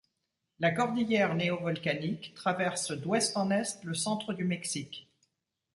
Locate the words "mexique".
4.45-5.11